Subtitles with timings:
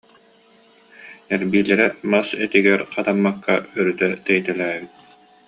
[1.33, 4.93] Эрбиилэрэ мас этигэр хатаммакка, өрүтэ тэйитэлээбит